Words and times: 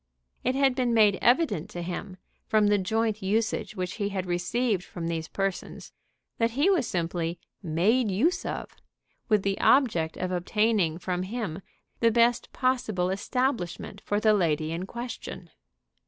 It 0.43 0.55
had 0.55 0.73
been 0.73 0.95
made 0.95 1.19
evident 1.21 1.69
to 1.69 1.83
him, 1.83 2.17
from 2.47 2.65
the 2.65 2.79
joint 2.79 3.21
usage 3.21 3.75
which 3.75 3.97
he 4.01 4.09
had 4.09 4.25
received 4.25 4.83
from 4.83 5.05
these 5.07 5.27
persons, 5.27 5.93
that 6.39 6.49
he 6.57 6.71
was 6.71 6.87
simply 6.87 7.37
"made 7.61 8.09
use 8.09 8.43
of," 8.43 8.75
with 9.29 9.43
the 9.43 9.59
object 9.61 10.17
of 10.17 10.31
obtaining 10.31 10.97
from 10.97 11.21
him 11.21 11.61
the 11.99 12.09
best 12.09 12.51
possible 12.51 13.11
establishment 13.11 14.01
for 14.03 14.19
the 14.19 14.33
lady 14.33 14.71
in 14.71 14.87
question. 14.87 15.51